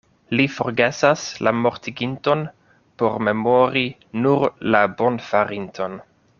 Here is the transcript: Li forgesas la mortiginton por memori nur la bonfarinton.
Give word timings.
Li 0.37 0.45
forgesas 0.53 1.25
la 1.47 1.53
mortiginton 1.65 2.41
por 3.03 3.19
memori 3.29 3.85
nur 4.25 4.49
la 4.77 4.85
bonfarinton. 5.03 6.01